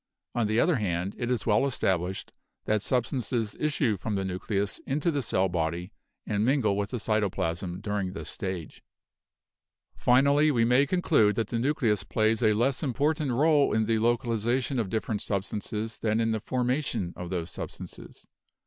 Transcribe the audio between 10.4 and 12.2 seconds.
we may conclude that the nucleus